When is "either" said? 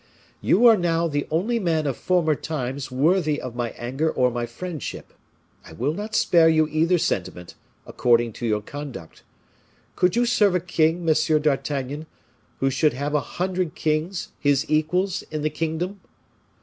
6.69-6.97